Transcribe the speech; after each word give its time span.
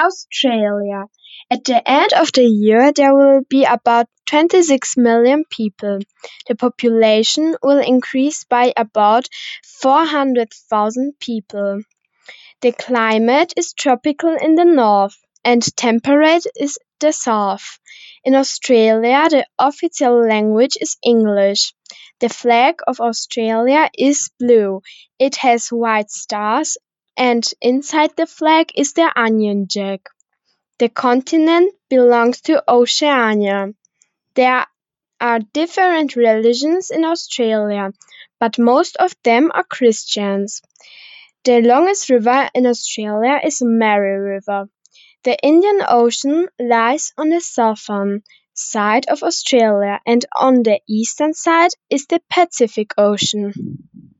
Australia. 0.00 1.04
At 1.50 1.64
the 1.64 1.88
end 1.88 2.12
of 2.14 2.32
the 2.32 2.44
year, 2.44 2.92
there 2.92 3.14
will 3.14 3.42
be 3.48 3.64
about 3.64 4.06
26 4.26 4.96
million 4.96 5.44
people. 5.50 5.98
The 6.48 6.54
population 6.54 7.56
will 7.62 7.80
increase 7.80 8.44
by 8.44 8.72
about 8.76 9.28
400,000 9.82 11.12
people. 11.20 11.82
The 12.62 12.72
climate 12.72 13.54
is 13.56 13.72
tropical 13.72 14.36
in 14.36 14.54
the 14.54 14.64
north 14.64 15.16
and 15.44 15.62
temperate 15.76 16.46
in 16.56 16.68
the 17.00 17.12
south. 17.12 17.78
In 18.24 18.34
Australia, 18.34 19.28
the 19.30 19.46
official 19.58 20.26
language 20.28 20.76
is 20.80 20.96
English. 21.04 21.72
The 22.20 22.28
flag 22.28 22.80
of 22.86 23.00
Australia 23.00 23.90
is 23.96 24.30
blue. 24.38 24.82
It 25.18 25.36
has 25.36 25.68
white 25.68 26.10
stars 26.10 26.76
and 27.16 27.44
inside 27.60 28.16
the 28.16 28.26
flag 28.26 28.72
is 28.74 28.92
the 28.94 29.12
Union 29.16 29.68
Jack. 29.68 30.08
The 30.78 30.88
continent 30.88 31.74
belongs 31.88 32.40
to 32.42 32.64
Oceania. 32.68 33.74
There 34.34 34.66
are 35.20 35.40
different 35.52 36.16
religions 36.16 36.90
in 36.90 37.04
Australia, 37.04 37.92
but 38.38 38.58
most 38.58 38.96
of 38.96 39.14
them 39.24 39.50
are 39.54 39.64
Christians. 39.64 40.62
The 41.44 41.60
longest 41.62 42.10
river 42.10 42.48
in 42.54 42.66
Australia 42.66 43.40
is 43.44 43.62
Murray 43.62 44.18
River. 44.18 44.68
The 45.24 45.38
Indian 45.42 45.82
Ocean 45.88 46.48
lies 46.58 47.12
on 47.18 47.28
the 47.28 47.40
southern 47.40 48.22
side 48.54 49.06
of 49.08 49.22
Australia 49.22 50.00
and 50.06 50.24
on 50.36 50.62
the 50.62 50.80
eastern 50.88 51.34
side 51.34 51.72
is 51.90 52.06
the 52.06 52.22
Pacific 52.30 52.92
Ocean. 52.96 53.52